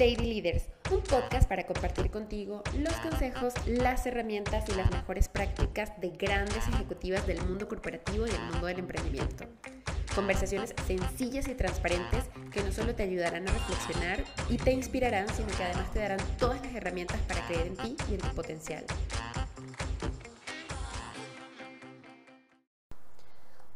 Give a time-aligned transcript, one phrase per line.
[0.00, 5.92] Lady Leaders, un podcast para compartir contigo los consejos, las herramientas y las mejores prácticas
[6.00, 9.44] de grandes ejecutivas del mundo corporativo y el mundo del emprendimiento.
[10.14, 15.48] Conversaciones sencillas y transparentes que no solo te ayudarán a reflexionar y te inspirarán, sino
[15.48, 18.86] que además te darán todas las herramientas para creer en ti y en tu potencial.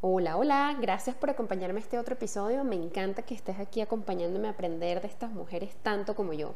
[0.06, 2.62] Hola, hola, gracias por acompañarme a este otro episodio.
[2.62, 6.52] Me encanta que estés aquí acompañándome a aprender de estas mujeres tanto como yo.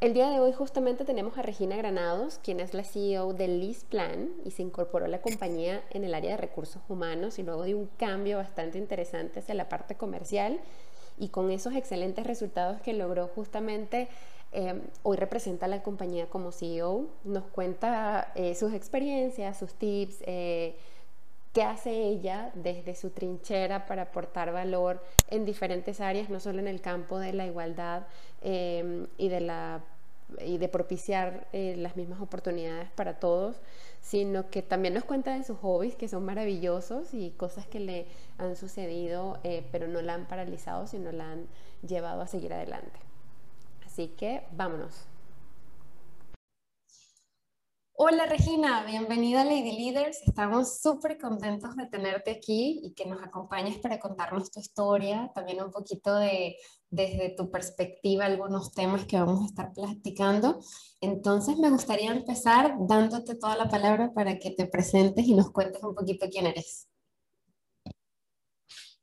[0.00, 3.82] El día de hoy justamente tenemos a Regina Granados, quien es la CEO de Liz
[3.82, 7.64] Plan y se incorporó a la compañía en el área de recursos humanos y luego
[7.64, 10.60] de un cambio bastante interesante hacia la parte comercial
[11.18, 14.06] y con esos excelentes resultados que logró justamente
[14.52, 20.22] eh, hoy representa a la compañía como CEO, nos cuenta eh, sus experiencias, sus tips.
[20.24, 20.76] Eh,
[21.52, 26.68] qué hace ella desde su trinchera para aportar valor en diferentes áreas, no solo en
[26.68, 28.06] el campo de la igualdad
[28.40, 29.82] em, y, de la,
[30.44, 33.56] y de propiciar eh, las mismas oportunidades para todos,
[34.00, 38.06] sino que también nos cuenta de sus hobbies, que son maravillosos y cosas que le
[38.38, 41.46] han sucedido, eh, pero no la han paralizado, sino la han
[41.86, 43.00] llevado a seguir adelante.
[43.84, 45.09] Así que vámonos.
[48.02, 50.22] Hola Regina, bienvenida a Lady Leaders.
[50.26, 55.62] Estamos súper contentos de tenerte aquí y que nos acompañes para contarnos tu historia, también
[55.62, 56.56] un poquito de
[56.88, 60.60] desde tu perspectiva algunos temas que vamos a estar platicando.
[61.02, 65.82] Entonces me gustaría empezar dándote toda la palabra para que te presentes y nos cuentes
[65.82, 66.88] un poquito quién eres.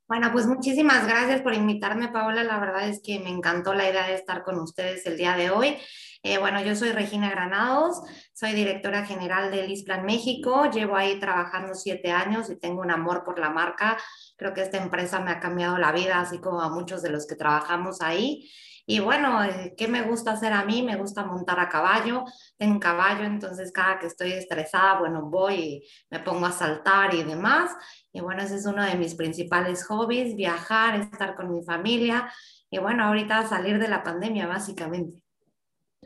[0.08, 2.42] Bueno, pues muchísimas gracias por invitarme, Paola.
[2.42, 5.50] La verdad es que me encantó la idea de estar con ustedes el día de
[5.50, 5.76] hoy.
[6.22, 8.02] Eh, bueno, yo soy Regina Granados,
[8.32, 13.22] soy directora general de Lisplan México, llevo ahí trabajando siete años y tengo un amor
[13.24, 13.96] por la marca.
[14.36, 17.26] Creo que esta empresa me ha cambiado la vida, así como a muchos de los
[17.26, 18.50] que trabajamos ahí.
[18.84, 20.82] Y bueno, eh, ¿qué me gusta hacer a mí?
[20.82, 22.24] Me gusta montar a caballo.
[22.56, 27.22] Tengo caballo, entonces cada que estoy estresada, bueno, voy y me pongo a saltar y
[27.22, 27.70] demás.
[28.12, 32.32] Y bueno, ese es uno de mis principales hobbies, viajar, estar con mi familia.
[32.70, 35.27] Y bueno, ahorita salir de la pandemia, básicamente.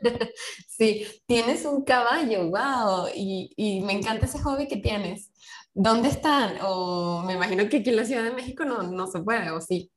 [0.67, 5.31] Sí, tienes un caballo, wow, y, me encanta ese hobby que tienes.
[5.73, 6.57] ¿Dónde están?
[6.63, 9.61] O me imagino que aquí en la Ciudad de México no, no se puede, ¿o
[9.61, 9.91] sí?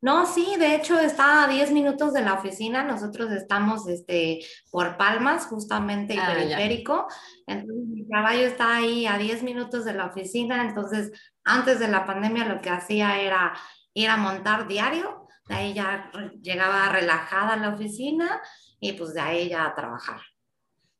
[0.00, 2.84] No, sí, de hecho está a 10 minutos de la oficina.
[2.84, 7.08] Nosotros estamos este, por Palmas, justamente en ah, periférico.
[7.46, 10.62] Entonces, mi caballo está ahí a 10 minutos de la oficina.
[10.68, 11.10] Entonces,
[11.42, 13.54] antes de la pandemia, lo que hacía era
[13.92, 15.17] ir a montar diario
[15.48, 16.10] de ahí ya
[16.40, 18.40] llegaba relajada a la oficina
[18.80, 20.20] y pues de ahí ya a trabajar.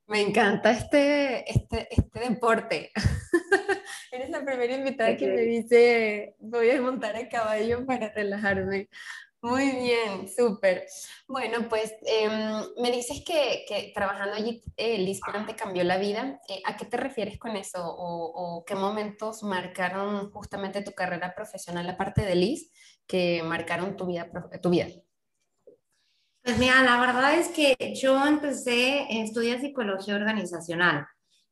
[0.07, 2.91] Me encanta este, este, este deporte.
[4.11, 8.89] Eres la primera invitada que me dice, voy a montar a caballo para relajarme.
[9.41, 10.85] Muy bien, súper.
[11.29, 16.41] Bueno, pues em, me dices que, que, trabajando allí, eh, Liz te cambió la vida.
[16.49, 17.87] Eh, ¿A qué te refieres con eso?
[17.87, 22.73] O, ¿O, qué momentos marcaron justamente tu carrera profesional aparte de Liz
[23.09, 24.31] que marcaron tu vida?
[24.63, 24.87] Tu vida?
[26.43, 31.07] Pues mira, la verdad es que yo empecé, estudiar psicología organizacional.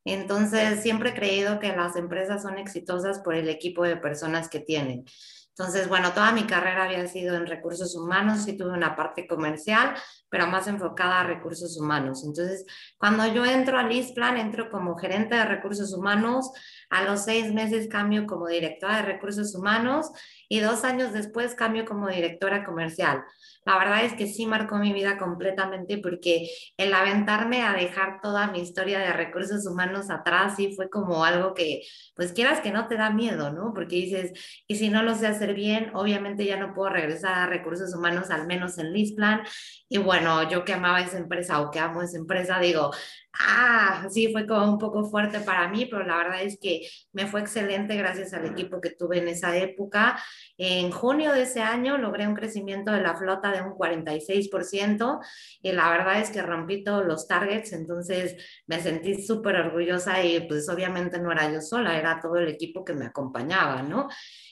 [0.05, 4.61] Entonces, siempre he creído que las empresas son exitosas por el equipo de personas que
[4.61, 5.03] tienen.
[5.49, 9.95] Entonces, bueno, toda mi carrera había sido en recursos humanos y tuve una parte comercial,
[10.29, 12.23] pero más enfocada a recursos humanos.
[12.23, 12.63] Entonces,
[12.99, 16.51] cuando yo entro a Lisplan, entro como gerente de recursos humanos,
[16.89, 20.11] a los seis meses cambio como directora de recursos humanos
[20.49, 23.23] y dos años después cambio como directora comercial.
[23.65, 28.47] La verdad es que sí marcó mi vida completamente porque el aventarme a dejar toda
[28.47, 31.81] mi historia de recursos humanos atrás sí fue como algo que,
[32.15, 33.73] pues quieras que no te da miedo, ¿no?
[33.73, 34.31] Porque dices,
[34.67, 38.29] y si no lo sé hacer bien, obviamente ya no puedo regresar a recursos humanos,
[38.29, 39.41] al menos en Lisplan.
[39.89, 42.91] Y bueno, yo que amaba esa empresa o que amo esa empresa, digo,
[43.33, 46.76] ah, sí, fue como un poco fuerte para mí, pero la verdad es que
[47.13, 50.21] me fue excelente gracias al equipo que tuve en esa época.
[50.57, 55.19] En junio de ese año logré un crecimiento de la flota de un 46%
[55.61, 58.35] y la verdad es que rompí todos los targets, entonces
[58.67, 62.83] me sentí súper orgullosa y pues obviamente no era yo sola, era todo el equipo
[62.83, 64.07] que me acompañaba, ¿no?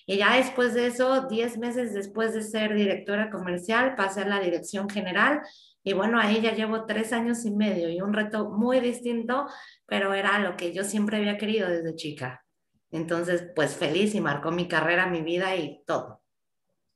[0.07, 4.39] Y ya después de eso, 10 meses después de ser directora comercial, pasé a la
[4.39, 5.41] dirección general
[5.87, 9.45] y bueno, ahí ya llevo tres años y medio y un reto muy distinto,
[9.85, 12.43] pero era lo que yo siempre había querido desde chica.
[12.89, 16.24] Entonces, pues feliz y marcó mi carrera, mi vida y todo.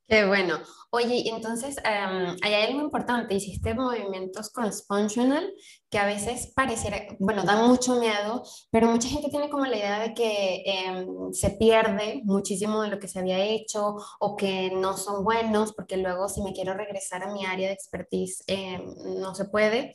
[0.09, 0.59] Bueno.
[0.91, 5.53] Oye, entonces em, hay algo importante, hiciste movimientos cross-functional
[5.87, 9.99] que a veces pareciera, bueno, dan mucho miedo, pero mucha gente tiene como la idea
[9.99, 14.97] de que em, se pierde muchísimo de lo que se había hecho o que no
[14.97, 18.81] son buenos, porque luego si me quiero regresar a mi área de expertise em,
[19.19, 19.93] no se puede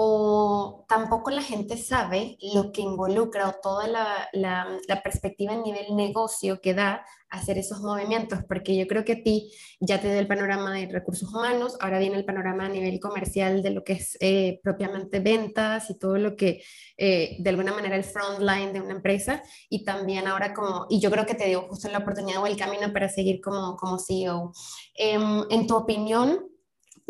[0.00, 5.96] o tampoco la gente sabe lo que involucra o toda la, la, perspectiva a nivel
[5.96, 10.20] negocio que da hacer esos movimientos, porque yo creo que a ti ya te da
[10.20, 13.94] el panorama de recursos humanos, ahora viene el panorama a nivel comercial de lo que
[13.94, 16.62] es eh, propiamente ventas y todo lo que
[16.96, 21.00] eh, de alguna manera el front line de una empresa y también ahora como, y
[21.00, 23.98] yo creo que te dio justo la oportunidad o el camino para seguir como, como
[23.98, 24.52] CEO.
[24.94, 26.38] Em, en tu opinión,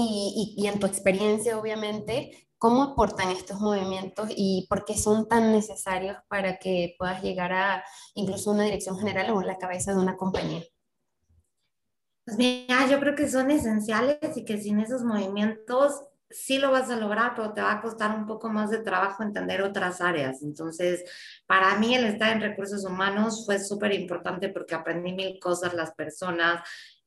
[0.01, 5.53] y, y, en tu experiencia, obviamente, ¿Cómo aportan estos movimientos y por qué son tan
[5.53, 7.85] necesarios para que puedas llegar a
[8.15, 10.63] incluso una dirección general o la cabeza de una compañía?
[12.25, 16.91] Pues mira, yo creo que son esenciales y que sin esos movimientos sí lo vas
[16.91, 20.43] a lograr, pero te va a costar un poco más de trabajo entender otras áreas.
[20.43, 21.05] Entonces,
[21.47, 25.93] para mí el estar en recursos humanos fue súper importante porque aprendí mil cosas, las
[25.95, 26.61] personas,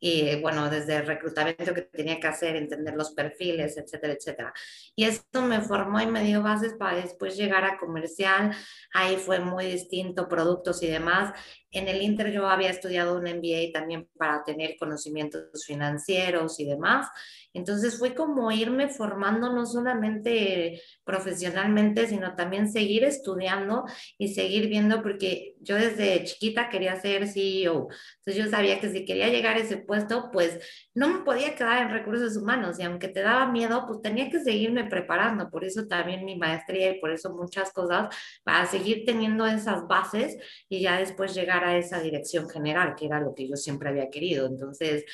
[0.03, 4.53] y bueno, desde el reclutamiento que tenía que hacer, entender los perfiles, etcétera, etcétera.
[4.95, 8.51] Y esto me formó y me dio bases para después llegar a comercial.
[8.93, 11.33] Ahí fue muy distinto, productos y demás.
[11.71, 17.07] En el Inter yo había estudiado un MBA también para tener conocimientos financieros y demás.
[17.53, 23.85] Entonces fue como irme formando no solamente profesionalmente, sino también seguir estudiando
[24.17, 27.89] y seguir viendo, porque yo desde chiquita quería ser CEO.
[28.19, 30.59] Entonces yo sabía que si quería llegar a ese puesto, pues
[30.93, 34.39] no me podía quedar en recursos humanos y aunque te daba miedo, pues tenía que
[34.39, 35.49] seguirme preparando.
[35.49, 40.37] Por eso también mi maestría y por eso muchas cosas, para seguir teniendo esas bases
[40.69, 44.09] y ya después llegar a esa dirección general, que era lo que yo siempre había
[44.09, 44.47] querido.
[44.47, 45.05] Entonces,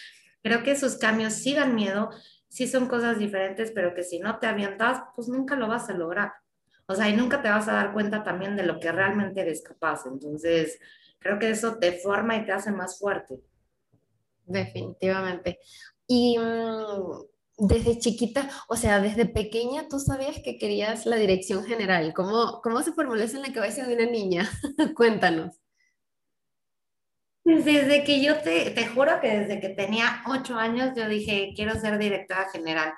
[0.42, 2.10] creo que esos cambios sí dan miedo,
[2.48, 5.94] sí son cosas diferentes, pero que si no te avientas, pues nunca lo vas a
[5.94, 6.34] lograr.
[6.88, 9.62] O sea, y nunca te vas a dar cuenta también de lo que realmente eres
[9.62, 10.06] capaz.
[10.06, 10.80] Entonces,
[11.20, 13.42] creo que eso te forma y te hace más fuerte.
[14.46, 15.60] Definitivamente.
[16.08, 22.14] Y mm, desde chiquita, o sea, desde pequeña, tú sabías que querías la dirección general.
[22.14, 24.50] ¿Cómo, cómo se formuló eso en la cabeza de una niña?
[24.96, 25.56] Cuéntanos.
[27.56, 31.80] Desde que yo te, te juro que desde que tenía ocho años yo dije, quiero
[31.80, 32.94] ser directora general.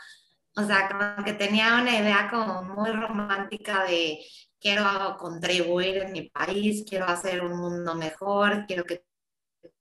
[0.55, 4.19] O sea, como que tenía una idea como muy romántica de
[4.59, 9.05] quiero contribuir en mi país, quiero hacer un mundo mejor, quiero que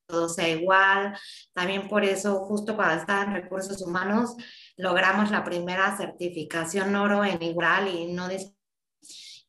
[0.06, 1.18] todo sea igual.
[1.54, 4.36] También por eso, justo cuando estaba en recursos humanos,
[4.76, 8.28] logramos la primera certificación oro en igual y no...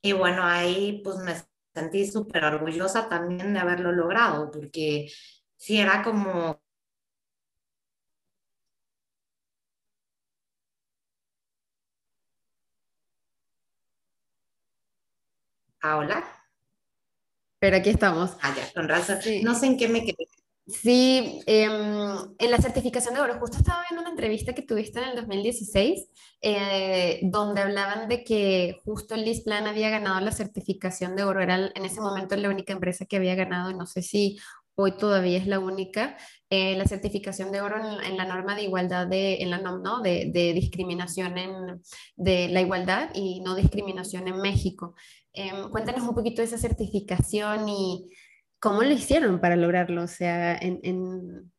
[0.02, 1.36] Y bueno, ahí pues me
[1.74, 5.10] sentí súper orgullosa también de haberlo logrado, porque
[5.58, 6.62] sí era como...
[15.82, 16.24] Ah, hola.
[17.60, 18.38] Pero aquí estamos.
[18.42, 19.20] Ah, ya, con razón.
[19.44, 20.28] No sé en qué me quedé.
[20.70, 21.72] Sí, em,
[22.38, 26.08] en la certificación de oro, justo estaba viendo una entrevista que tuviste en el 2016,
[26.42, 31.86] eh, donde hablaban de que justo Plan había ganado la certificación de oro, era en
[31.86, 34.38] ese momento la única empresa que había ganado, no sé si
[34.76, 36.18] hoy todavía es la única,
[36.50, 40.02] eh, la certificación de oro en, la norma de igualdad, de, en la ¿no?
[40.02, 41.82] de, de discriminación en,
[42.16, 44.96] de la igualdad y no discriminación en México.
[45.34, 48.10] Em, cuéntanos un poquito de esa certificación y
[48.60, 50.04] ¿Cómo lo hicieron para lograrlo?
[50.04, 50.80] O sea, en,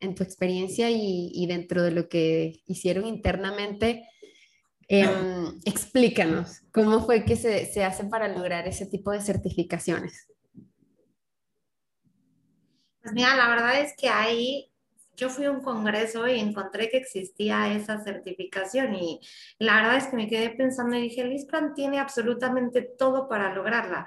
[0.01, 4.07] en, tu experiencia y, y, dentro de lo que hicieron internamente,
[4.89, 10.29] em, explícanos, ¿cómo fue que se, se hace para lograr ese tipo de certificaciones?
[13.03, 14.71] Pues mira, la verdad es que ahí
[15.17, 19.21] yo fui a un congreso y encontré que existía esa certificación y
[19.59, 24.07] la verdad es que me quedé pensando y dije, Lisplan tiene absolutamente todo para lograrla.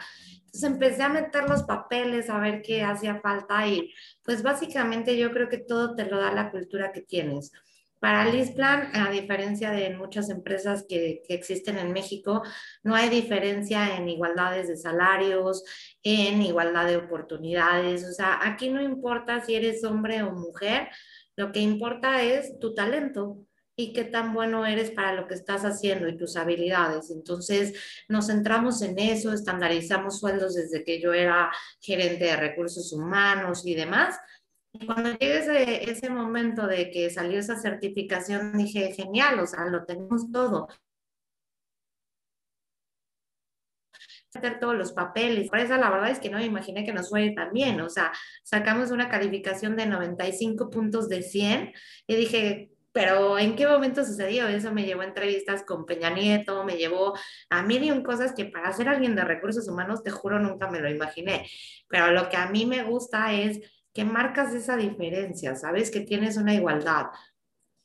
[0.53, 3.91] Entonces empecé a meter los papeles, a ver qué hacía falta y
[4.23, 7.51] pues básicamente yo creo que todo te lo da la cultura que tienes.
[7.99, 12.43] Para Lisplan, a diferencia de muchas empresas que, que, existen en México,
[12.83, 15.63] no hay diferencia en igualdades de salarios,
[16.03, 18.03] en igualdad de oportunidades.
[18.07, 20.89] O sea, aquí no importa si eres hombre o mujer,
[21.35, 23.39] lo que importa es tu talento
[23.75, 27.09] y qué tan bueno eres para lo que estás haciendo y tus habilidades.
[27.11, 27.73] Entonces,
[28.07, 31.51] nos centramos en eso, estandarizamos sueldos desde que yo era
[31.81, 34.19] gerente de recursos humanos y demás.
[34.73, 39.65] Y cuando llegue ese, ese momento de que salió esa certificación, dije, genial, o sea,
[39.65, 40.67] lo tenemos todo.
[44.35, 45.49] hacer todos los papeles.
[45.49, 47.79] Por eso la verdad es que no me imaginé que nos fue tan bien.
[47.81, 48.11] O sea,
[48.43, 51.71] sacamos una calificación de 95 puntos de 100
[52.07, 54.47] y dije, pero ¿en qué momento sucedió?
[54.47, 57.17] Eso me llevó a entrevistas con Peña Nieto, me llevó
[57.49, 60.79] a mil y cosas que para ser alguien de recursos humanos, te juro, nunca me
[60.79, 61.49] lo imaginé.
[61.87, 63.59] Pero lo que a mí me gusta es
[63.93, 65.89] que marcas esa diferencia, ¿sabes?
[65.89, 67.07] Que tienes una igualdad.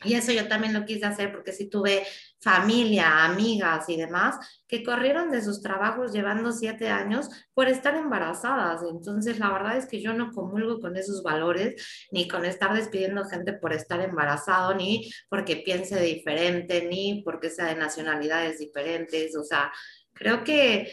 [0.04, 2.06] Y eso yo también lo quise hacer porque sí tuve
[2.40, 4.36] familia, amigas y demás
[4.68, 8.82] que corrieron de sus trabajos llevando siete años por estar embarazadas.
[8.88, 13.24] Entonces, la verdad es que yo no comulgo con esos valores, ni con estar despidiendo
[13.24, 19.36] gente por estar embarazado, ni porque piense diferente, ni porque sea de nacionalidades diferentes.
[19.36, 19.72] O sea,
[20.12, 20.92] creo que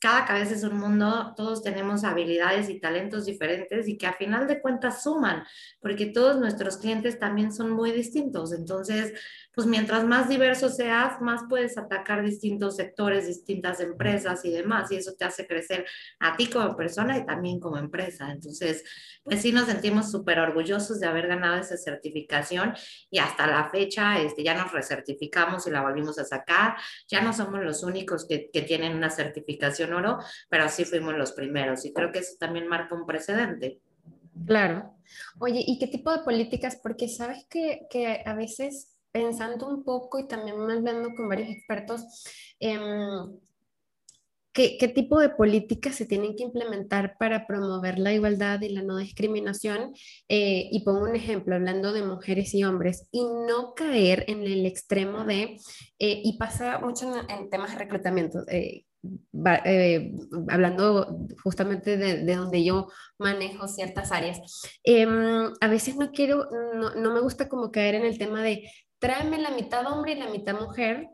[0.00, 4.46] cada cabeza es un mundo, todos tenemos habilidades y talentos diferentes y que a final
[4.46, 5.44] de cuentas suman,
[5.80, 8.52] porque todos nuestros clientes también son muy distintos.
[8.52, 9.12] Entonces,
[9.58, 14.94] pues mientras más diverso seas, más puedes atacar distintos sectores, distintas empresas y demás, y
[14.94, 15.84] eso te hace crecer
[16.20, 18.30] a ti como persona y también como empresa.
[18.30, 18.84] Entonces,
[19.24, 22.72] pues sí nos sentimos súper orgullosos de haber ganado esa certificación
[23.10, 26.76] y hasta la fecha este, ya nos recertificamos y la volvimos a sacar.
[27.08, 31.32] Ya no somos los únicos que, que tienen una certificación oro, pero sí fuimos los
[31.32, 33.80] primeros y creo que eso también marca un precedente.
[34.46, 34.94] Claro.
[35.40, 36.78] Oye, ¿y qué tipo de políticas?
[36.80, 42.24] Porque sabes que, que a veces pensando un poco y también hablando con varios expertos,
[42.60, 43.36] em,
[44.52, 48.82] ¿qué, ¿qué, tipo de políticas se tienen que implementar para promover la igualdad y la
[48.82, 49.92] no discriminación?
[50.28, 54.66] Eh, y pongo un ejemplo, hablando de mujeres y hombres, y no caer en el
[54.66, 55.58] extremo de,
[55.98, 58.44] eh, y pasa mucho en, temas de reclutamiento.
[58.48, 58.84] Eh,
[59.64, 60.12] eh,
[60.48, 64.40] hablando justamente de, de, donde yo manejo ciertas áreas,
[64.82, 65.06] eh,
[65.60, 68.68] a veces no quiero, no, no, me gusta como caer en el tema de
[68.98, 71.08] tráeme la mitad hombre y la mitad mujer,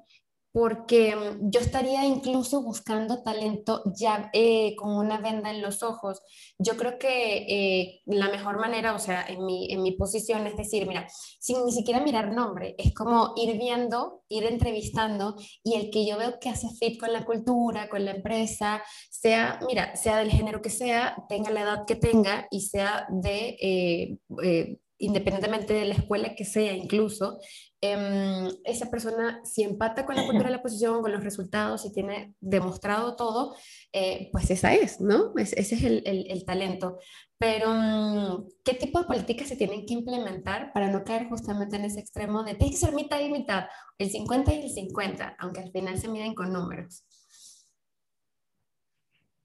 [0.55, 6.23] porque mm, yo estaría incluso buscando talento ya eh, con una venda en los ojos.
[6.59, 10.57] Yo creo que eh, la mejor manera, o sea, en mi, en mi posición es
[10.57, 11.09] decir, mira,
[11.41, 16.17] sin ni siquiera mirar nombre, es como ir viendo, ir entrevistando y el que yo
[16.19, 20.63] veo que hace fit con la cultura, con la empresa, sea, mira, sea del género
[20.63, 23.57] que sea, tenga la edad que tenga y sea de...
[23.61, 27.39] Eh, independientemente de la escuela que sea incluso,
[27.87, 31.93] Em, esa persona si empata con la cultura de la posición, con los resultados, y
[31.93, 33.55] tiene demostrado todo,
[33.93, 35.35] eh, pues esa es, ¿no?
[35.37, 36.99] ese es el, el, talento.
[37.37, 41.85] Pero, mm, ¿qué tipo de políticas se tienen que implementar para no caer justamente en
[41.85, 43.67] ese extremo de tiene que ser mitad y mitad,
[43.99, 47.05] el 50 y el 50, aunque al final se miden con números?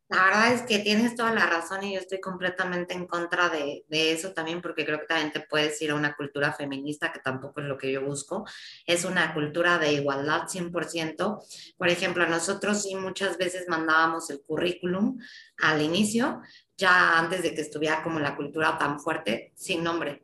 [0.10, 3.86] La verdad es que tienes toda la razón y yo estoy completamente en contra de,
[3.90, 7.20] de, eso también porque creo que también te puedes ir a una cultura feminista que
[7.20, 8.44] tampoco es lo que yo busco.
[8.88, 11.44] Es una cultura de igualdad 100%.
[11.78, 15.20] Por ejemplo, nosotros sí muchas veces mandábamos el currículum
[15.60, 16.42] al inicio,
[16.76, 20.24] ya antes de que estuviera como la cultura tan fuerte, sin nombre.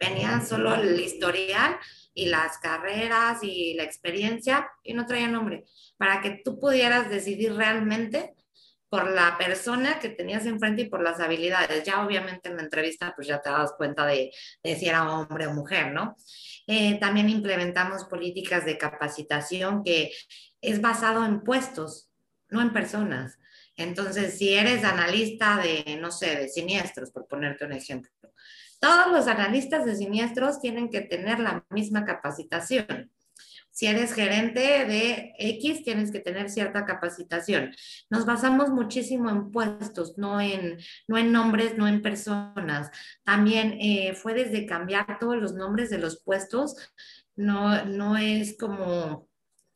[0.00, 1.76] Venía solo el historial
[2.14, 5.66] y las carreras y la experiencia y no traía nombre,
[5.98, 8.34] para que tú pudieras decidir realmente
[8.88, 11.84] por la persona que tenías enfrente y por las habilidades.
[11.84, 14.30] Ya obviamente en la entrevista pues ya te das cuenta de,
[14.62, 16.16] si era hombre o mujer, ¿no?
[16.66, 20.12] Eh, también implementamos políticas de capacitación que
[20.60, 22.10] es basado en puestos,
[22.48, 23.38] no en personas.
[23.76, 28.10] Entonces, si eres analista de, no sé, de siniestros, por ponerte un ejemplo,
[28.80, 33.10] todos los analistas de siniestros tienen que tener la misma capacitación.
[33.78, 37.72] Si eres gerente de X, tienes que tener cierta capacitación.
[38.10, 42.90] Nos basamos muchísimo en puestos, no en, no en nombres, no en personas.
[43.22, 46.74] También eh, fue desde cambiar todos los nombres de los puestos.
[47.36, 49.28] No, no es como,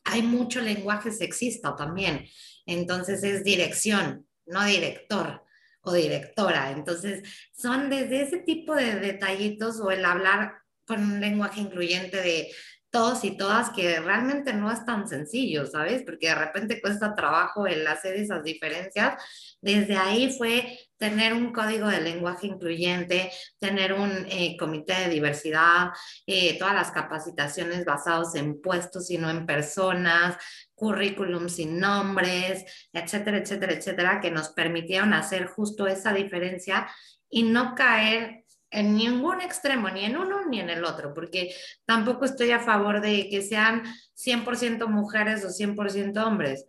[0.03, 2.25] hay mucho lenguaje sexista también.
[2.65, 5.45] Entonces es dirección, no director
[5.79, 6.71] o directora.
[6.71, 10.55] Entonces, son desde ese tipo de detallitos o el hablar
[10.85, 12.51] con un lenguaje incluyente de
[12.93, 16.03] todos y todas que realmente no es tan sencillo, ¿sabes?
[16.03, 19.15] Porque de repente cuesta trabajo el hacer esas diferencias.
[19.59, 25.89] Desde ahí fue tener un código de lenguaje incluyente, tener un eh, comité de diversidad,
[26.27, 30.37] eh, todas las capacitaciones basadas en puestos y no en personas,
[30.75, 36.87] currículum sin nombres, etcétera, etcétera, etcétera, que nos permitieron hacer justo esa diferencia
[37.27, 38.42] y no caer
[38.73, 41.53] en ningún extremo, ni en uno ni en el otro, porque
[41.85, 43.83] tampoco estoy a favor de que sean
[44.15, 46.65] 100% mujeres o 100% hombres.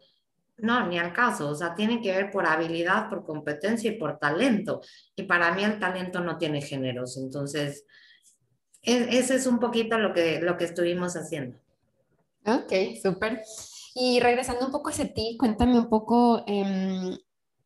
[0.57, 4.19] No, ni al caso, o sea, tiene que ver por habilidad, por competencia y por
[4.19, 4.81] talento.
[5.17, 7.85] Y para mí el talento no tiene géneros, entonces,
[8.83, 11.59] e, ese es un poquito lo que, lo que estuvimos haciendo.
[12.47, 13.43] Ok, súper.
[13.95, 17.17] Y regresando un poco hacia ti, cuéntame un poco em,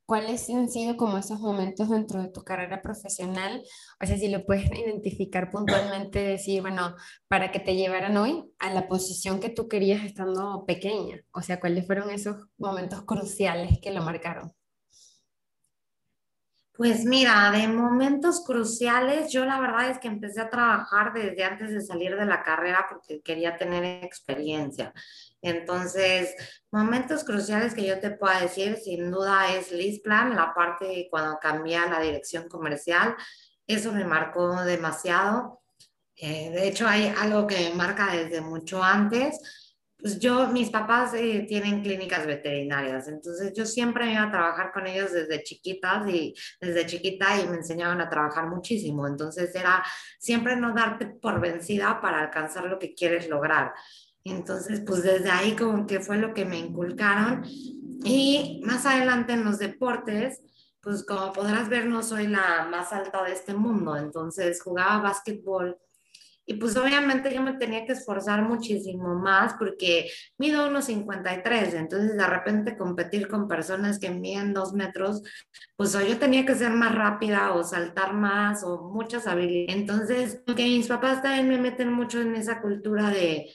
[0.08, 3.62] cuáles han sido como esos momentos dentro de tu carrera profesional.
[4.02, 6.96] O sea, si lo puedes identificar puntualmente, decir, bueno,
[7.28, 11.20] para que te llevaran hoy a la posición que tú querías estando pequeña.
[11.32, 14.50] O sea, cuáles fueron esos momentos cruciales que lo marcaron.
[16.72, 21.70] Pues mira, de momentos cruciales, yo la verdad es que empecé a trabajar desde antes
[21.70, 24.94] de salir de la carrera porque quería tener experiencia.
[25.42, 26.34] Entonces,
[26.70, 31.76] momentos cruciales que yo te pueda decir, sin duda es Lisplan, la parte cuando cambié
[31.76, 33.14] a la dirección comercial,
[33.66, 35.62] eso me marcó demasiado.
[36.16, 39.40] Eh, de hecho, hay algo que me marca desde mucho antes
[40.00, 44.86] pues yo, mis papás eh, tienen clínicas veterinarias, entonces yo siempre iba a trabajar con
[44.86, 49.08] ellos desde chiquitas y desde chiquita y me enseñaban a trabajar muchísimo.
[49.08, 49.84] Entonces era
[50.20, 53.72] siempre no darte por vencida para alcanzar lo que quieres lograr.
[54.30, 57.42] Entonces, pues desde ahí como que fue lo que me inculcaron.
[58.04, 60.40] Y más adelante en los deportes,
[60.80, 63.96] pues como podrás ver, no soy la más alta de este mundo.
[63.96, 65.78] Entonces jugaba básquetbol
[66.50, 72.16] y pues obviamente yo me tenía que esforzar muchísimo más porque mido unos 53, entonces
[72.16, 75.22] de repente competir con personas que miden dos metros,
[75.76, 79.76] pues yo tenía que ser más rápida o saltar más o muchas habilidades.
[79.76, 83.52] Entonces, que mis papás también me meten mucho en esa cultura de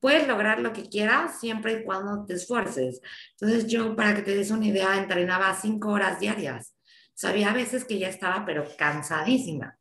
[0.00, 3.00] puedes lograr lo que quieras siempre y cuando te esfuerces.
[3.32, 6.74] Entonces yo, para que te des una idea, entrenaba cinco horas diarias.
[7.14, 9.78] Sabía a veces que ya estaba, pero cansadísima.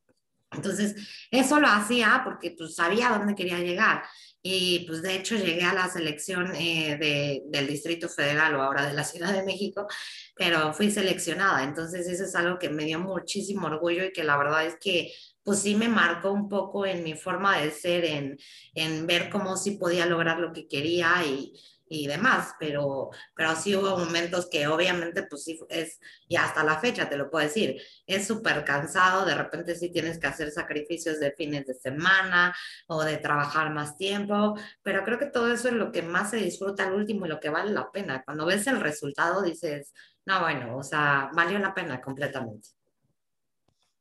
[0.51, 0.95] Entonces,
[1.29, 4.03] eso lo hacía porque pues sabía dónde quería llegar.
[4.41, 8.93] Y pues de hecho llegué a la selección eh, del Distrito Federal o ahora de
[8.93, 9.87] la Ciudad de México,
[10.35, 11.63] pero fui seleccionada.
[11.63, 15.11] Entonces eso es algo que me dio muchísimo orgullo y que la verdad es que
[15.47, 18.37] pues sí me marcó un poco en mi forma de ser, en,
[18.75, 21.53] en ver cómo sí podía lograr lo que quería y,
[21.87, 26.79] y demás, pero, pero sí hubo momentos que obviamente pues sí es, y hasta la
[26.79, 31.17] fecha te lo puedo decir, es súper cansado, de repente sí tienes que hacer sacrificios
[31.21, 32.53] de fines de semana
[32.87, 36.37] o de trabajar más tiempo, pero creo que todo eso es lo que más se
[36.37, 38.21] disfruta al último y lo que vale la pena.
[38.25, 39.93] Cuando ves el resultado dices,
[40.25, 42.76] no, bueno, o sea, valió la pena completamente.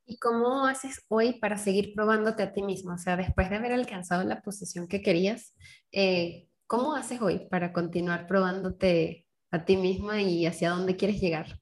[0.07, 2.95] ¿Y cómo haces hoy para seguir probándote a ti mismo?
[2.95, 5.55] O sea, después de haber alcanzado la posición que querías,
[5.93, 11.61] eh, ¿Cómo haces hoy para continuar probándote a ti misma y hacia dónde quieres llegar?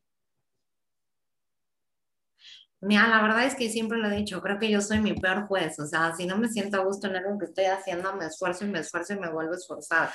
[2.80, 5.46] Mira, la verdad es que siempre lo he dicho, creo que yo soy mi peor
[5.46, 8.26] juez, o sea, si no me siento a gusto en algo que estoy haciendo, me
[8.26, 10.10] esfuerzo y me esfuerzo y me vuelvo a esforzar.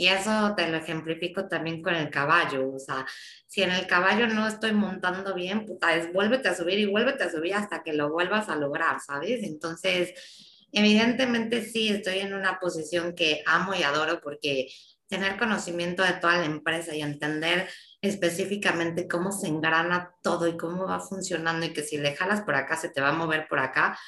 [0.00, 3.04] Y eso te lo ejemplifico también con el caballo, o sea,
[3.46, 7.24] si en el caballo no estoy montando bien, puta, es vuélvete a subir y vuélvete
[7.24, 9.42] a subir hasta que lo vuelvas a lograr, ¿sabes?
[9.42, 10.14] Entonces,
[10.72, 14.68] Evidentemente sí, estoy en una posición que amo y adoro porque
[15.08, 17.68] tener conocimiento de toda la empresa y entender
[18.00, 22.54] específicamente cómo se engrana todo y cómo va funcionando y que si le jalas por
[22.54, 23.98] acá se te va a mover por acá,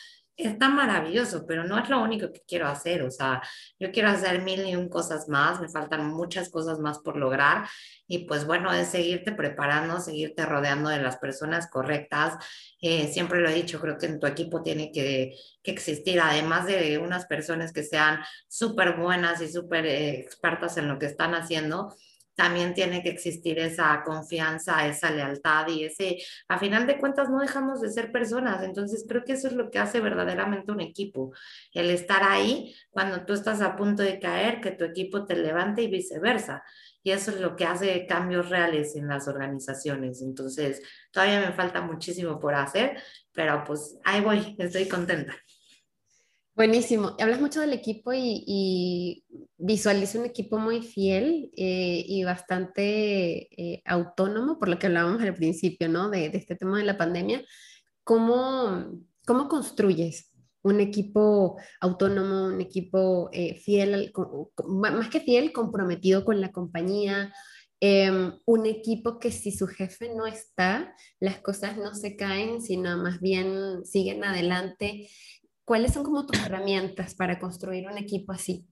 [0.48, 3.02] está maravilloso, pero no es lo único que quiero hacer.
[3.02, 3.42] O sea,
[3.78, 7.68] yo quiero hacer mil y un cosas más, me faltan muchas cosas más por lograr.
[8.06, 12.34] Y pues bueno, es seguirte preparando, seguirte rodeando de las personas correctas.
[12.80, 16.66] Eh, siempre lo he dicho, creo que en tu equipo tiene que, que existir, además
[16.66, 21.94] de unas personas que sean súper buenas y súper expertas en lo que están haciendo
[22.34, 26.18] también tiene que existir esa confianza, esa lealtad y ese,
[26.48, 29.70] a final de cuentas no dejamos de ser personas, entonces creo que eso es lo
[29.70, 31.32] que hace verdaderamente un equipo,
[31.72, 35.82] el estar ahí cuando tú estás a punto de caer, que tu equipo te levante
[35.82, 36.62] y viceversa.
[37.04, 40.22] Y eso es lo que hace cambios reales en las organizaciones.
[40.22, 42.96] Entonces, todavía me falta muchísimo por hacer,
[43.32, 45.34] pero pues ahí voy, estoy contenta.
[46.54, 47.16] Buenísimo.
[47.18, 49.24] Hablas mucho del equipo y, y
[49.58, 55.88] un equipo muy fiel eh, y bastante eh, autónomo, por lo que hablábamos al principio,
[55.88, 56.10] ¿no?
[56.10, 57.42] De, este tema de la pandemia.
[58.04, 60.30] ¿Cómo, cómo construyes
[60.62, 64.12] un equipo autónomo, un equipo eh, fiel,
[64.66, 67.32] más que fiel, comprometido con la compañía?
[67.80, 72.96] Em, un equipo que si su jefe no está, las cosas no se caen, sino
[72.98, 75.08] más bien siguen adelante.
[75.64, 78.66] ¿Cuáles son como tus herramientas para construir un equipo así?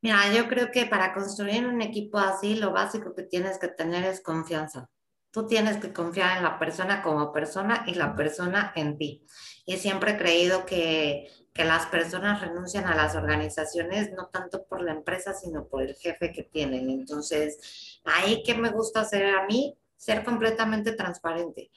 [0.00, 4.04] Mira, yo creo que para construir un equipo así, lo básico que tienes que tener
[4.04, 4.90] es confianza.
[5.30, 9.24] Tú tienes que confiar en la persona como persona y la persona en ti.
[9.66, 14.82] Y siempre he creído que, que las personas renuncian a las organizaciones no tanto por
[14.82, 16.90] la empresa, sino por el jefe que tienen.
[16.90, 21.70] Entonces, ahí que me gusta hacer a mí, ser completamente transparente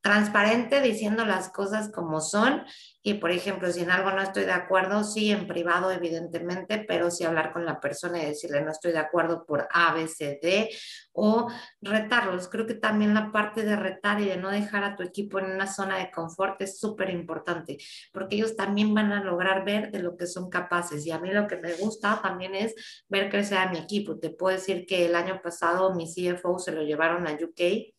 [0.00, 2.64] transparente diciendo las cosas como son
[3.02, 7.10] y, por ejemplo, si en algo no estoy de acuerdo, sí, en privado, evidentemente, pero
[7.10, 10.38] sí hablar con la persona y decirle no estoy de acuerdo por A, B, C,
[10.42, 10.70] D
[11.12, 11.48] o
[11.80, 12.48] retarlos.
[12.48, 15.46] Creo que también la parte de retar y de no dejar a tu equipo en
[15.46, 17.78] una zona de confort es súper importante
[18.12, 21.06] porque ellos también van a lograr ver de lo que son capaces.
[21.06, 22.74] Y a mí lo que me gusta también es
[23.08, 24.18] ver crecer a mi equipo.
[24.18, 27.94] Te puedo decir que el año pasado mi CFO se lo llevaron a UK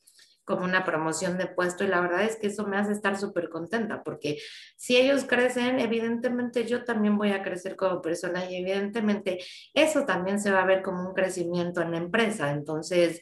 [0.50, 3.50] como una promoción de puesto y la verdad es que eso me hace estar súper
[3.50, 4.40] contenta porque
[4.76, 9.38] si ellos crecen, evidentemente yo también voy a crecer como persona y evidentemente
[9.76, 12.50] eso también se va a ver como un crecimiento en la empresa.
[12.50, 13.22] Entonces,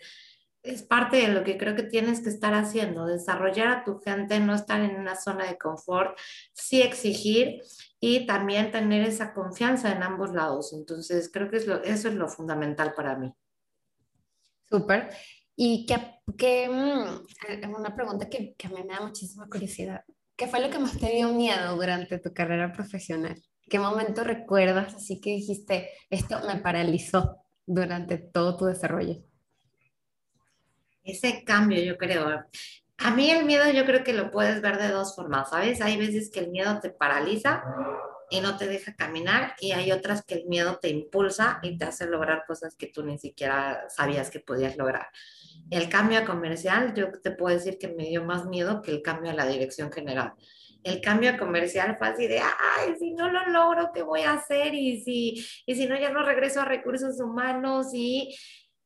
[0.63, 4.39] es parte de lo que creo que tienes que estar haciendo, desarrollar a tu gente,
[4.39, 6.17] no estar en una zona de confort,
[6.53, 7.61] sí exigir
[7.99, 10.71] y también tener esa confianza en ambos lados.
[10.71, 13.33] Entonces, creo que es lo, eso es lo fundamental para mí.
[14.69, 15.09] Súper.
[15.59, 20.03] Y que, mm, una pregunta que, que, a mí me da muchísima curiosidad.
[20.35, 23.41] ¿Qué fue lo que más te dio miedo durante tu carrera profesional?
[23.67, 29.15] ¿Qué momento recuerdas así que dijiste, esto me paralizó durante todo tu desarrollo?
[31.03, 32.45] Ese cambio, yo creo.
[32.99, 35.81] A mí el miedo yo creo que lo puedes ver de dos formas, ¿sabes?
[35.81, 37.63] Hay veces que el miedo te paraliza
[38.29, 41.85] y no te deja caminar y hay otras que el miedo te impulsa y te
[41.85, 45.07] hace lograr cosas que tú ni siquiera sabías que podías lograr
[45.69, 49.31] el cambio comercial, yo te puedo decir que me dio más miedo que el cambio
[49.31, 50.33] a la dirección general.
[50.83, 54.73] El cambio comercial fue así de, ay, si no lo logro, ¿qué voy a hacer?
[54.73, 58.37] Y si, y si no, ya no regreso a recursos humanos y,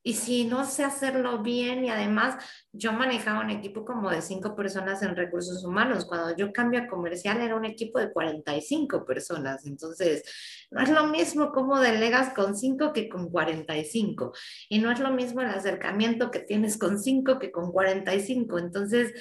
[0.04, 4.56] y si no sé hacerlo bien y además yo manejaba un equipo como de cinco
[4.56, 6.06] personas en recursos humanos.
[6.06, 9.66] Cuando yo cambio a comercial era un equipo de 45 personas.
[9.68, 10.24] Entonces,
[10.72, 14.34] no es lo mismo como delegas con cinco que con 45.
[14.70, 18.58] Y no es lo mismo el acercamiento que tienes con cinco que con 45.
[18.58, 19.14] Entonces,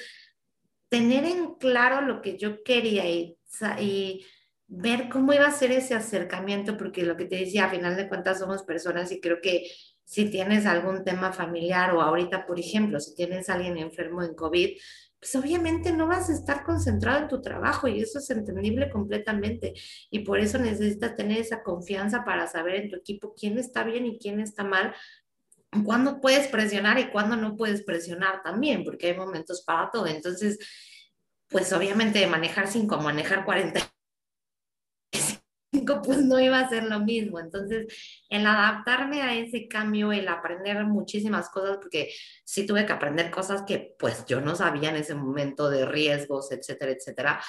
[0.89, 3.37] tener en claro lo que yo quería y,
[3.79, 4.25] y
[4.67, 8.07] ver cómo iba a ser ese acercamiento, porque lo que te decía, a final de
[8.07, 9.69] cuentas somos personas y creo que
[10.11, 14.77] si tienes algún tema familiar o ahorita, por ejemplo, si tienes alguien enfermo en COVID,
[15.17, 19.73] pues obviamente no vas a estar concentrado en tu trabajo y eso es entendible completamente.
[20.09, 24.05] Y por eso necesitas tener esa confianza para saber en tu equipo quién está bien
[24.05, 24.93] y quién está mal,
[25.85, 30.07] cuándo puedes presionar y cuándo no puedes presionar también, porque hay momentos para todo.
[30.07, 30.59] Entonces,
[31.47, 33.79] pues obviamente manejar 5, manejar 40
[36.03, 37.39] pues no iba a ser lo mismo.
[37.39, 37.87] Entonces,
[38.29, 42.11] el adaptarme a ese cambio, el aprender muchísimas cosas, porque
[42.43, 46.51] sí tuve que aprender cosas que pues yo no sabía en ese momento de riesgos,
[46.51, 47.41] etcétera, etcétera,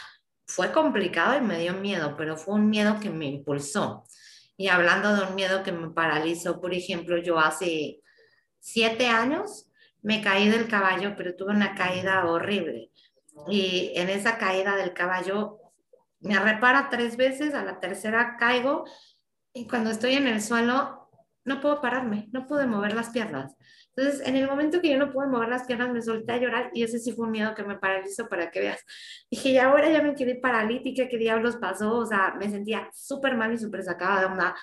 [0.47, 4.05] fue complicado y me dio miedo, pero fue un miedo que me impulsó.
[4.57, 8.01] Y hablando de un miedo que me paralizó, por ejemplo, yo hace
[8.61, 9.69] siete años
[10.03, 12.91] me caí del caballo, pero tuve una caída horrible.
[13.49, 15.62] Y en esa caída del caballo
[16.23, 18.85] me repara tres veces, a la tercera caigo
[19.53, 21.11] y cuando estoy en el suelo
[21.45, 23.57] no puedo pararme, no puedo mover las piernas.
[23.95, 26.71] Entonces, en el momento que yo no puedo mover las piernas, me solté a llorar
[26.73, 28.81] y ese sí fue un miedo que me paralizó para que veas.
[29.31, 31.97] Dije, y ahora ya me quedé paralítica, ¿qué diablos pasó?
[31.97, 34.57] O sea, me sentía súper mal y súper sacada de onda.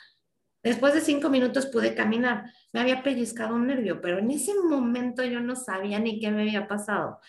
[0.64, 2.52] Después de cinco minutos pude caminar.
[2.74, 6.42] Me había pellizcado un nervio, pero en ese momento yo no sabía ni qué me
[6.42, 7.20] había pasado.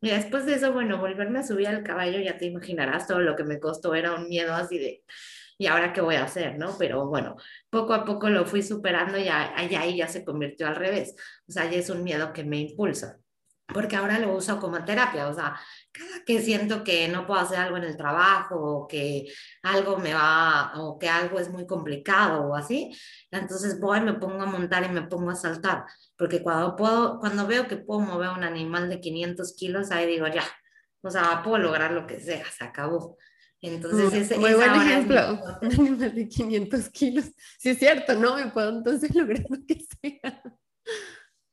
[0.00, 3.34] Y después de eso, bueno, volverme a subir al caballo, ya te imaginarás todo lo
[3.34, 5.02] que me costó, era un miedo así de,
[5.58, 6.56] ¿y ahora qué voy a hacer?
[6.56, 6.76] ¿no?
[6.78, 7.36] Pero bueno,
[7.68, 11.16] poco a poco lo fui superando y ahí ya se convirtió al revés.
[11.48, 13.18] O sea, ya es un miedo que me impulsa,
[13.72, 15.54] porque ahora lo uso como terapia, o sea,
[15.92, 19.26] cada que siento que no puedo hacer algo en el trabajo o que
[19.62, 22.96] algo me va o que algo es muy complicado o así,
[23.30, 25.84] entonces voy, me pongo a montar y me pongo a saltar,
[26.16, 30.26] porque cuando puedo, cuando veo que puedo mover un animal de 500 kilos, ahí digo,
[30.28, 30.44] ya,
[31.02, 33.18] o sea, puedo lograr lo que sea, se acabó.
[33.60, 37.24] Entonces, ese muy buen ejemplo, un animal de 500 kilos,
[37.58, 38.36] sí es cierto, ¿no?
[38.36, 40.42] Me puedo entonces lograr lo que sea.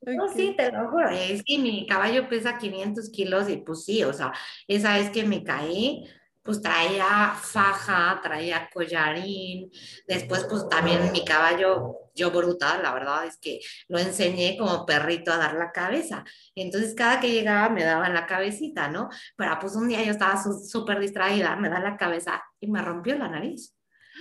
[0.06, 4.04] No, sí, te lo juro, es que mi caballo pesa 500 kilos y pues sí,
[4.04, 4.32] o sea,
[4.68, 6.06] esa vez que me caí,
[6.44, 9.72] pues traía faja, traía collarín,
[10.08, 15.34] después pues también mi caballo, yo brutal, la verdad es que lo enseñé como perrito
[15.34, 19.10] a dar la cabeza, entonces cada que llegaba me daba la cabecita, ¿no?
[19.36, 23.18] Pero pues un día yo estaba súper distraída, me da la cabeza y me rompió
[23.18, 23.76] la nariz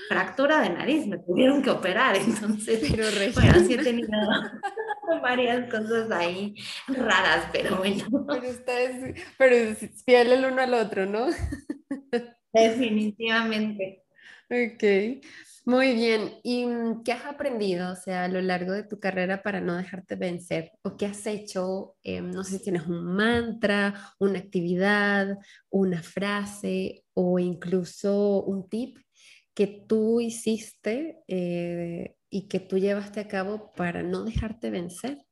[0.09, 4.09] fractura de nariz, me tuvieron que operar, entonces, pero bueno, sí he tenido
[5.23, 6.55] varias cosas ahí
[6.89, 8.05] raras, pero bueno.
[8.27, 11.27] Pero ustedes, pero es fiel el uno al otro, ¿no?
[12.53, 14.05] Definitivamente.
[14.51, 15.25] Ok.
[15.67, 16.35] Muy bien.
[16.43, 19.77] ¿Y mm, qué has aprendido, o sea, a lo largo de tu carrera para no
[19.77, 20.73] dejarte vencer?
[20.83, 21.97] ¿O qué has hecho?
[22.03, 25.39] Eh, no sé si tienes un mantra, una actividad,
[25.71, 28.99] una frase o incluso un tip
[29.55, 35.25] que tú hiciste eh, y que tú llevaste a cabo para no dejarte vencer.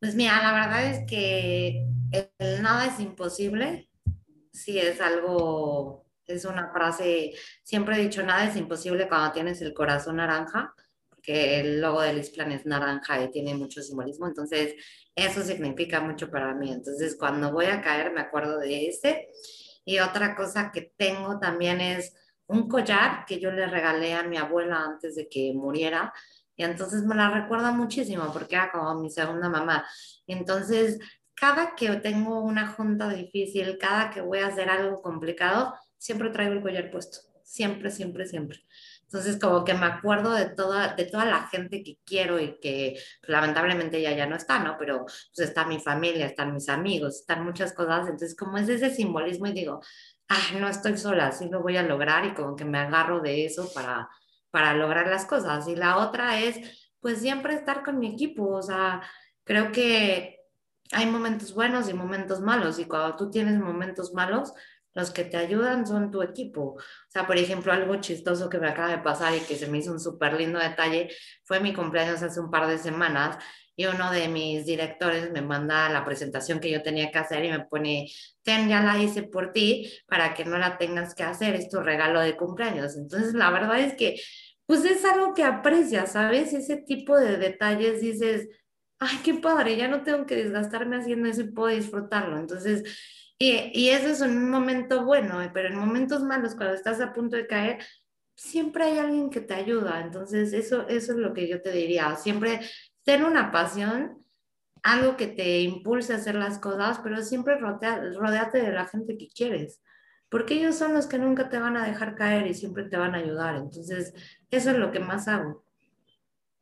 [0.00, 3.88] Pues mira, la verdad es que el nada es imposible.
[4.52, 9.72] Si es algo es una frase, siempre he dicho, nada es imposible cuando tienes el
[9.72, 10.74] corazón naranja,
[11.10, 14.74] porque el logo del Isplan es naranja y tiene mucho simbolismo, entonces
[15.14, 16.72] eso significa mucho para mí.
[16.72, 19.28] Entonces cuando voy a caer me acuerdo de ese.
[19.84, 22.14] Y otra cosa que tengo también es
[22.46, 26.12] un collar que yo le regalé a mi abuela antes de que muriera.
[26.56, 29.84] Y entonces me la recuerda muchísimo porque era como mi segunda mamá.
[30.26, 30.98] Entonces,
[31.34, 36.52] cada que tengo una junta difícil, cada que voy a hacer algo complicado, siempre traigo
[36.52, 38.64] el collar puesto, siempre, siempre, siempre.
[39.14, 42.96] Entonces, como que me acuerdo de toda, de toda la gente que quiero y que
[43.20, 44.76] pues, lamentablemente ya, ya no está, ¿no?
[44.78, 48.08] Pero pues está mi familia, están mis amigos, están muchas cosas.
[48.08, 49.80] Entonces, como es ese simbolismo y digo,
[50.28, 53.46] ah, no estoy sola, sí lo voy a lograr y como que me agarro de
[53.46, 54.08] eso para,
[54.50, 55.68] para lograr las cosas.
[55.68, 59.02] Y la otra es, pues siempre estar con mi equipo, o sea,
[59.44, 60.40] creo que
[60.92, 64.52] hay momentos buenos y momentos malos y cuando tú tienes momentos malos,
[64.94, 66.76] los que te ayudan son tu equipo.
[66.76, 69.78] O sea, por ejemplo, algo chistoso que me acaba de pasar y que se me
[69.78, 71.10] hizo un súper lindo detalle
[71.44, 73.38] fue mi cumpleaños hace un par de semanas
[73.76, 77.50] y uno de mis directores me manda la presentación que yo tenía que hacer y
[77.50, 78.10] me pone,
[78.42, 81.80] ten, ya la hice por ti para que no la tengas que hacer, es tu
[81.80, 82.96] regalo de cumpleaños.
[82.96, 84.20] Entonces, la verdad es que,
[84.66, 86.52] pues es algo que aprecias, ¿sabes?
[86.52, 88.48] Ese tipo de detalles dices,
[88.98, 92.38] ay, qué padre, ya no tengo que desgastarme haciendo eso y puedo disfrutarlo.
[92.38, 92.84] Entonces,
[93.38, 97.36] y, eso es un momento bueno, eh, pero en momentos malos, cuando estás a punto
[97.36, 97.78] de caer,
[98.36, 100.00] siempre hay alguien que te ayuda.
[100.00, 102.14] Entonces, eso, eso es lo que yo te diría.
[102.16, 102.60] Siempre
[103.04, 104.24] ten una pasión,
[104.82, 109.16] algo que te impulse a hacer las cosas, pero siempre rodea, rodeate de la gente
[109.16, 109.82] que quieres,
[110.28, 113.14] porque ellos son los que nunca te van a dejar caer y siempre te van
[113.14, 113.56] a ayudar.
[113.56, 114.12] Entonces,
[114.50, 115.64] eso es lo que más hago.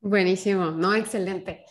[0.01, 1.65] Buenísimo, no, excelente.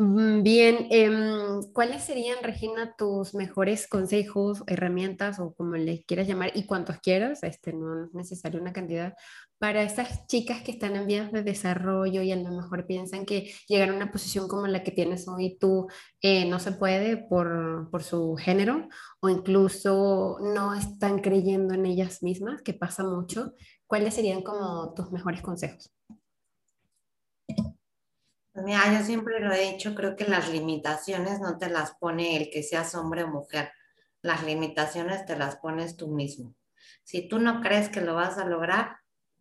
[0.00, 6.52] Mm, bien, em, ¿cuáles serían, Regina, tus mejores consejos, herramientas o como les quieras llamar
[6.54, 9.14] y cuantos quieras, este, no es necesario una cantidad,
[9.58, 13.52] para esas chicas que están en vías de desarrollo y a lo mejor piensan que
[13.66, 15.88] llegar a una posición como la que tienes hoy tú
[16.20, 18.88] eh, no se puede por, por su género
[19.20, 23.54] o incluso no están creyendo en ellas mismas, que pasa mucho?
[23.86, 25.92] ¿Cuáles serían como tus mejores consejos?
[28.54, 32.50] Mira, yo siempre lo he dicho, creo que las limitaciones no te las pone el
[32.50, 33.70] que seas hombre o mujer,
[34.20, 36.54] las limitaciones te las pones tú mismo.
[37.04, 38.97] Si tú no crees que lo vas a lograr,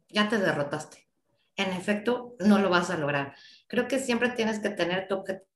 [0.09, 1.07] ya te derrotaste.
[1.55, 3.35] En efecto, no lo vas a lograr.
[3.67, 5.47] Creo que siempre tienes que tener tu objetivo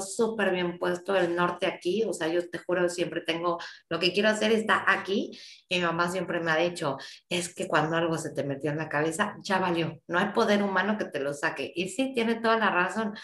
[0.00, 3.58] súper bien puesto, el norte aquí, o sea, yo te juro, siempre tengo,
[3.90, 6.96] lo que quiero hacer está aquí, y mi mamá siempre me ha dicho,
[7.28, 10.62] es que cuando algo se te metió en la cabeza, ya valió, no hay poder
[10.62, 13.14] humano que te lo saque, y sí, tiene toda la razón,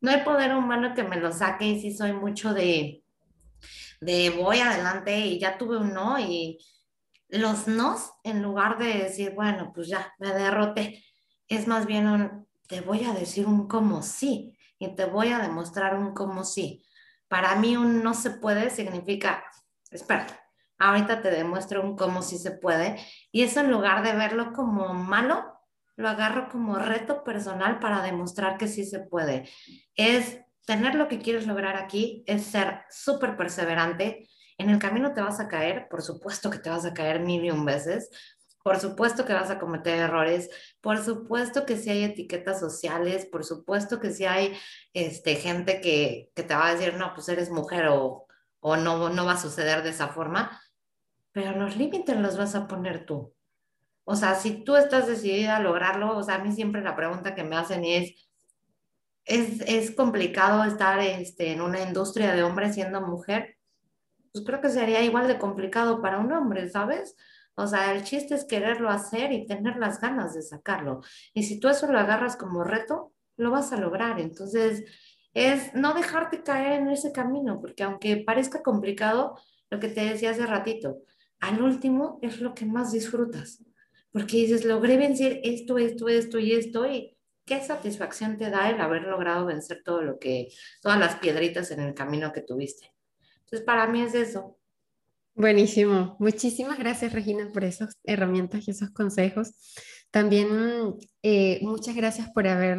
[0.00, 3.02] no hay poder humano que me lo saque, y sí soy mucho de,
[4.00, 6.58] de voy adelante, y ya tuve un no, y
[7.28, 11.04] los nos, en lugar de decir, bueno, pues ya, me derroté,
[11.48, 15.38] es más bien un, te voy a decir un como sí, y te voy a
[15.38, 16.84] demostrar un cómo sí.
[17.28, 19.44] Para mí un no se puede significa,
[19.90, 20.26] espera,
[20.78, 22.96] ahorita te demuestro un cómo sí se puede
[23.32, 25.52] y eso en lugar de verlo como malo,
[25.96, 29.48] lo agarro como reto personal para demostrar que sí se puede.
[29.94, 34.28] Es tener lo que quieres lograr aquí, es ser súper perseverante.
[34.58, 37.44] En el camino te vas a caer, por supuesto que te vas a caer mil
[37.44, 38.10] y un veces,
[38.62, 43.44] por supuesto que vas a cometer errores, por supuesto que si hay etiquetas sociales, por
[43.44, 44.56] supuesto que si hay
[44.92, 48.26] este, gente que, que, te va a decir, no, pues eres mujer o,
[48.58, 50.60] o no, no va a suceder de esa forma,
[51.30, 53.32] pero los límites los vas a poner tú.
[54.02, 57.34] O sea, si tú estás decidida a lograrlo, o sea, a mí siempre la pregunta
[57.34, 58.28] que me hacen es,
[59.24, 63.55] ¿es, es complicado estar este, en una industria de hombres siendo mujer?
[64.36, 67.16] Pues creo que sería igual de complicado para un hombre, ¿sabes?
[67.54, 71.00] O sea, el chiste es quererlo hacer y tener las ganas de sacarlo.
[71.32, 74.20] Y si tú eso lo agarras como reto, lo vas a lograr.
[74.20, 74.84] Entonces,
[75.32, 80.32] es no dejarte caer en ese camino, porque aunque parezca complicado, lo que te decía
[80.32, 80.98] hace ratito,
[81.40, 83.64] al último es lo que más disfrutas,
[84.12, 88.82] porque dices, logré vencer esto, esto, esto y esto, y qué satisfacción te da el
[88.82, 90.48] haber logrado vencer todo lo que,
[90.82, 92.95] todas las piedritas en el camino que tuviste.
[93.46, 94.56] Entonces, para mí es eso,
[95.36, 96.16] Buenísimo.
[96.18, 99.52] Muchísimas gracias, Regina, por esas herramientas y esos consejos.
[100.10, 100.48] También
[101.22, 102.78] eh, muchas gracias por haber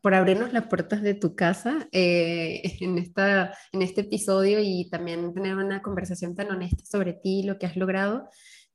[0.00, 5.34] por abrirnos las puertas de tu casa eh, en, esta, en este episodio y también
[5.34, 8.28] tener una conversación tan honesta sobre ti y lo que has logrado.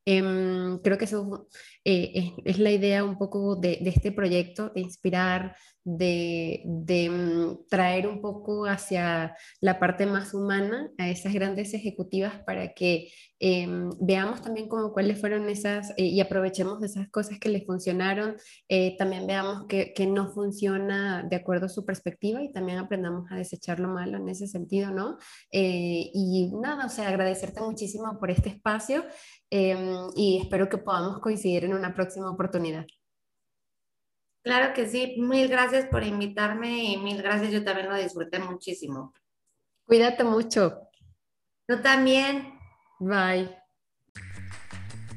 [0.06, 1.48] Em, creo que eso
[1.84, 7.68] eh, es, la idea un poco de, de, este proyecto, de inspirar, de, de, mm,
[7.70, 13.90] traer un poco hacia la parte más humana a esas grandes ejecutivas para que em,
[14.00, 18.36] veamos también como cuáles fueron esas eh, y aprovechemos de esas cosas que les funcionaron,
[18.68, 23.32] eh, también veamos que, que, no funciona de acuerdo a su perspectiva y también aprendamos
[23.32, 25.18] a desechar lo malo en ese sentido, ¿no?
[25.52, 29.06] Eh, y nada, o sea, agradecerte muchísimo por este espacio
[29.50, 32.86] em, y espero que podamos coincidir en una próxima oportunidad.
[34.44, 39.14] Claro que sí, mil gracias por invitarme y mil gracias, yo también lo disfruté muchísimo.
[39.86, 40.80] Cuídate mucho.
[41.68, 42.58] Yo también.
[43.00, 43.56] Bye.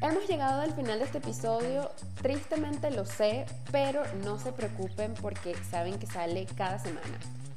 [0.03, 1.91] Hemos llegado al final de este episodio,
[2.21, 7.19] tristemente lo sé, pero no se preocupen porque saben que sale cada semana.